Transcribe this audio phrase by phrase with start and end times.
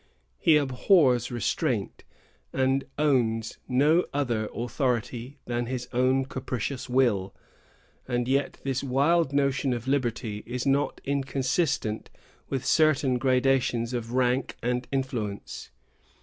[0.39, 2.03] He abhors restraint,
[2.51, 7.35] and owns no other authority than his own capricious will;
[8.07, 12.09] and yet this wild notion of liberty is not inconsistent
[12.49, 15.69] with certain gradations of rank and influence.